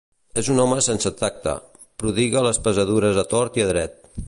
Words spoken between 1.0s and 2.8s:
tacte: prodiga les